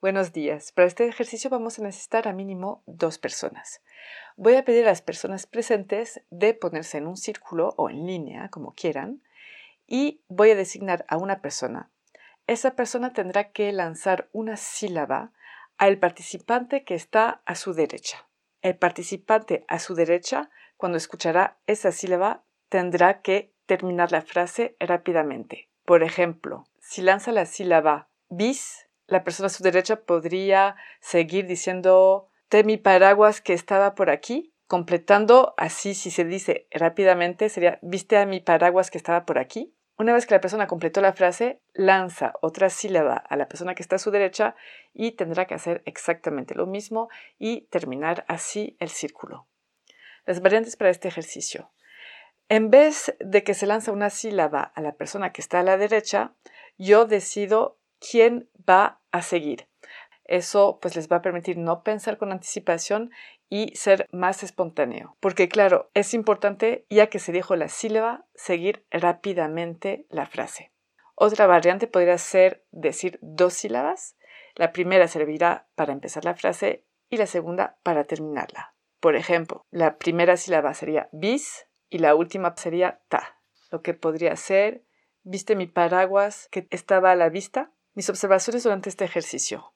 Buenos 0.00 0.32
días. 0.32 0.70
Para 0.70 0.86
este 0.86 1.08
ejercicio 1.08 1.50
vamos 1.50 1.80
a 1.80 1.82
necesitar 1.82 2.28
a 2.28 2.32
mínimo 2.32 2.84
dos 2.86 3.18
personas. 3.18 3.82
Voy 4.36 4.54
a 4.54 4.64
pedir 4.64 4.84
a 4.84 4.90
las 4.90 5.02
personas 5.02 5.48
presentes 5.48 6.20
de 6.30 6.54
ponerse 6.54 6.98
en 6.98 7.08
un 7.08 7.16
círculo 7.16 7.74
o 7.76 7.90
en 7.90 8.06
línea, 8.06 8.48
como 8.48 8.74
quieran, 8.76 9.24
y 9.88 10.20
voy 10.28 10.52
a 10.52 10.54
designar 10.54 11.04
a 11.08 11.16
una 11.16 11.40
persona. 11.40 11.90
Esa 12.46 12.76
persona 12.76 13.12
tendrá 13.12 13.50
que 13.50 13.72
lanzar 13.72 14.28
una 14.30 14.56
sílaba 14.56 15.32
al 15.78 15.98
participante 15.98 16.84
que 16.84 16.94
está 16.94 17.42
a 17.44 17.56
su 17.56 17.74
derecha. 17.74 18.28
El 18.62 18.76
participante 18.76 19.64
a 19.66 19.80
su 19.80 19.96
derecha, 19.96 20.48
cuando 20.76 20.96
escuchará 20.96 21.58
esa 21.66 21.90
sílaba, 21.90 22.44
tendrá 22.68 23.20
que 23.20 23.52
terminar 23.66 24.12
la 24.12 24.22
frase 24.22 24.76
rápidamente. 24.78 25.68
Por 25.84 26.04
ejemplo, 26.04 26.68
si 26.78 27.02
lanza 27.02 27.32
la 27.32 27.46
sílaba 27.46 28.06
bis, 28.28 28.87
la 29.08 29.24
persona 29.24 29.46
a 29.46 29.50
su 29.50 29.62
derecha 29.62 30.02
podría 30.02 30.76
seguir 31.00 31.46
diciendo 31.46 32.28
de 32.50 32.62
mi 32.62 32.76
paraguas 32.76 33.40
que 33.40 33.54
estaba 33.54 33.94
por 33.94 34.10
aquí, 34.10 34.52
completando 34.66 35.54
así 35.56 35.94
si 35.94 36.10
se 36.10 36.24
dice 36.24 36.68
rápidamente 36.70 37.48
sería 37.48 37.78
viste 37.82 38.18
a 38.18 38.26
mi 38.26 38.40
paraguas 38.40 38.90
que 38.90 38.98
estaba 38.98 39.24
por 39.24 39.38
aquí. 39.38 39.74
Una 39.96 40.12
vez 40.12 40.26
que 40.26 40.34
la 40.34 40.40
persona 40.40 40.68
completó 40.68 41.00
la 41.00 41.12
frase, 41.12 41.60
lanza 41.72 42.34
otra 42.40 42.70
sílaba 42.70 43.16
a 43.16 43.36
la 43.36 43.48
persona 43.48 43.74
que 43.74 43.82
está 43.82 43.96
a 43.96 43.98
su 43.98 44.12
derecha 44.12 44.54
y 44.94 45.12
tendrá 45.12 45.46
que 45.46 45.54
hacer 45.54 45.82
exactamente 45.86 46.54
lo 46.54 46.66
mismo 46.66 47.08
y 47.36 47.62
terminar 47.62 48.24
así 48.28 48.76
el 48.78 48.90
círculo. 48.90 49.48
Las 50.24 50.40
variantes 50.40 50.76
para 50.76 50.90
este 50.90 51.08
ejercicio. 51.08 51.72
En 52.48 52.70
vez 52.70 53.16
de 53.18 53.42
que 53.42 53.54
se 53.54 53.66
lanza 53.66 53.90
una 53.90 54.10
sílaba 54.10 54.62
a 54.62 54.80
la 54.80 54.92
persona 54.92 55.32
que 55.32 55.40
está 55.40 55.60
a 55.60 55.64
la 55.64 55.76
derecha, 55.76 56.32
yo 56.76 57.04
decido 57.04 57.78
quién 57.98 58.48
va 58.68 58.97
a 59.10 59.22
seguir. 59.22 59.68
Eso 60.24 60.78
pues 60.80 60.94
les 60.94 61.10
va 61.10 61.16
a 61.16 61.22
permitir 61.22 61.56
no 61.56 61.82
pensar 61.82 62.18
con 62.18 62.32
anticipación 62.32 63.10
y 63.48 63.74
ser 63.74 64.06
más 64.12 64.42
espontáneo. 64.42 65.16
Porque 65.20 65.48
claro, 65.48 65.90
es 65.94 66.12
importante, 66.12 66.86
ya 66.90 67.08
que 67.08 67.18
se 67.18 67.32
dijo 67.32 67.56
la 67.56 67.68
sílaba, 67.68 68.26
seguir 68.34 68.84
rápidamente 68.90 70.06
la 70.10 70.26
frase. 70.26 70.70
Otra 71.14 71.46
variante 71.46 71.86
podría 71.86 72.18
ser 72.18 72.64
decir 72.70 73.18
dos 73.22 73.54
sílabas. 73.54 74.16
La 74.54 74.72
primera 74.72 75.08
servirá 75.08 75.66
para 75.74 75.92
empezar 75.92 76.24
la 76.24 76.34
frase 76.34 76.84
y 77.08 77.16
la 77.16 77.26
segunda 77.26 77.78
para 77.82 78.04
terminarla. 78.04 78.74
Por 79.00 79.16
ejemplo, 79.16 79.64
la 79.70 79.96
primera 79.96 80.36
sílaba 80.36 80.74
sería 80.74 81.08
bis 81.12 81.66
y 81.88 81.98
la 81.98 82.14
última 82.14 82.54
sería 82.56 83.00
ta. 83.08 83.40
Lo 83.70 83.82
que 83.82 83.94
podría 83.94 84.36
ser, 84.36 84.84
¿viste 85.22 85.56
mi 85.56 85.66
paraguas 85.66 86.48
que 86.50 86.66
estaba 86.70 87.12
a 87.12 87.16
la 87.16 87.30
vista? 87.30 87.72
Mis 87.98 88.08
observaciones 88.10 88.62
durante 88.62 88.88
este 88.88 89.04
ejercicio. 89.04 89.72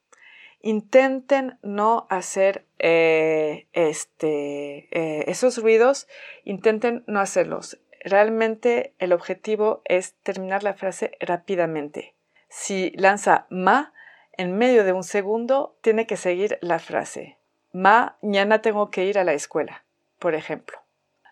Intenten 0.61 1.59
no 1.61 2.07
hacer 2.09 2.65
eh, 2.79 3.67
este, 3.73 4.87
eh, 4.97 5.25
esos 5.27 5.57
ruidos, 5.57 6.07
intenten 6.45 7.03
no 7.05 7.19
hacerlos. 7.19 7.81
Realmente 7.99 8.93
el 8.97 9.11
objetivo 9.11 9.81
es 9.83 10.13
terminar 10.23 10.63
la 10.63 10.73
frase 10.73 11.17
rápidamente. 11.19 12.15
Si 12.47 12.91
lanza 12.95 13.45
ma, 13.49 13.93
en 14.37 14.57
medio 14.57 14.85
de 14.85 14.93
un 14.93 15.03
segundo 15.03 15.75
tiene 15.81 16.07
que 16.07 16.15
seguir 16.15 16.59
la 16.61 16.79
frase. 16.79 17.37
Ma, 17.73 18.17
mañana 18.21 18.61
tengo 18.61 18.89
que 18.89 19.03
ir 19.03 19.19
a 19.19 19.25
la 19.25 19.33
escuela, 19.33 19.83
por 20.17 20.33
ejemplo. 20.33 20.77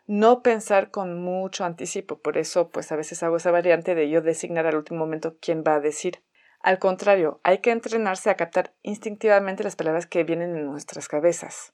No 0.08 0.44
pensar 0.44 0.92
con 0.92 1.24
mucho 1.24 1.64
anticipo, 1.64 2.18
por 2.18 2.38
eso 2.38 2.68
pues 2.68 2.92
a 2.92 2.98
veces 2.98 3.24
hago 3.24 3.38
esa 3.38 3.52
variante 3.52 3.96
de 3.96 4.10
yo 4.10 4.22
designar 4.22 4.68
al 4.68 4.76
último 4.76 5.00
momento 5.00 5.38
quién 5.40 5.64
va 5.66 5.76
a 5.76 5.80
decir. 5.80 6.22
Al 6.64 6.80
contrario, 6.80 7.40
hay 7.44 7.60
que 7.60 7.72
entrenarse 7.72 8.30
a 8.30 8.36
captar 8.36 8.74
instintivamente 8.84 9.64
las 9.64 9.76
palabras 9.76 10.06
que 10.06 10.24
vienen 10.24 10.56
en 10.56 10.66
nuestras 10.66 11.08
cabezas. 11.08 11.74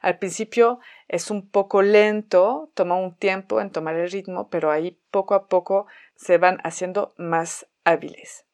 Al 0.00 0.18
principio 0.18 0.80
es 1.08 1.30
un 1.30 1.48
poco 1.48 1.82
lento, 1.82 2.70
toma 2.74 2.96
un 2.96 3.16
tiempo 3.16 3.60
en 3.60 3.70
tomar 3.70 3.96
el 3.96 4.10
ritmo, 4.10 4.48
pero 4.50 4.70
ahí 4.70 5.00
poco 5.10 5.34
a 5.34 5.48
poco 5.48 5.86
se 6.16 6.38
van 6.38 6.58
haciendo 6.64 7.14
más 7.16 7.68
hábiles. 7.84 8.44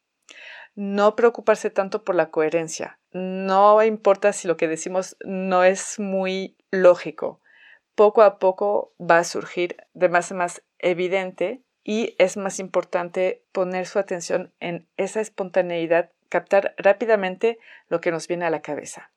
No 0.75 1.15
preocuparse 1.15 1.69
tanto 1.69 2.03
por 2.03 2.15
la 2.15 2.29
coherencia. 2.29 2.99
No 3.11 3.81
importa 3.83 4.31
si 4.33 4.47
lo 4.47 4.57
que 4.57 4.67
decimos 4.67 5.17
no 5.25 5.63
es 5.63 5.99
muy 5.99 6.55
lógico. 6.71 7.41
Poco 7.95 8.21
a 8.21 8.39
poco 8.39 8.93
va 8.99 9.17
a 9.17 9.23
surgir 9.23 9.75
de 9.93 10.07
más 10.07 10.31
en 10.31 10.37
más 10.37 10.63
evidente 10.77 11.63
y 11.83 12.15
es 12.19 12.37
más 12.37 12.59
importante 12.59 13.43
poner 13.51 13.85
su 13.85 13.99
atención 13.99 14.51
en 14.59 14.87
esa 14.97 15.21
espontaneidad, 15.21 16.11
captar 16.29 16.75
rápidamente 16.77 17.59
lo 17.89 18.01
que 18.01 18.11
nos 18.11 18.27
viene 18.27 18.45
a 18.45 18.49
la 18.49 18.61
cabeza. 18.61 19.11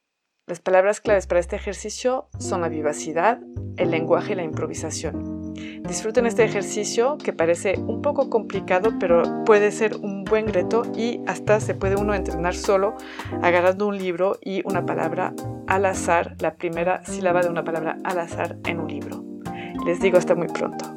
Las 0.46 0.60
palabras 0.60 1.00
claves 1.00 1.26
para 1.26 1.40
este 1.40 1.56
ejercicio 1.56 2.28
son 2.38 2.62
la 2.62 2.68
vivacidad, 2.68 3.40
el 3.76 3.90
lenguaje 3.90 4.32
y 4.32 4.34
la 4.34 4.42
improvisación. 4.42 5.54
Disfruten 5.82 6.26
este 6.26 6.44
ejercicio 6.44 7.18
que 7.18 7.32
parece 7.32 7.74
un 7.78 8.02
poco 8.02 8.28
complicado, 8.28 8.90
pero 8.98 9.44
puede 9.44 9.70
ser 9.70 9.96
un 9.96 10.24
buen 10.24 10.52
reto 10.52 10.82
y 10.96 11.20
hasta 11.26 11.60
se 11.60 11.74
puede 11.74 11.96
uno 11.96 12.14
entrenar 12.14 12.54
solo 12.54 12.96
agarrando 13.42 13.86
un 13.86 13.98
libro 13.98 14.38
y 14.40 14.66
una 14.66 14.84
palabra 14.84 15.32
al 15.66 15.86
azar, 15.86 16.36
la 16.40 16.54
primera 16.54 17.04
sílaba 17.04 17.42
de 17.42 17.48
una 17.48 17.64
palabra 17.64 17.98
al 18.04 18.18
azar 18.18 18.56
en 18.64 18.80
un 18.80 18.88
libro. 18.88 19.24
Les 19.86 20.00
digo 20.00 20.18
hasta 20.18 20.34
muy 20.34 20.48
pronto. 20.48 20.91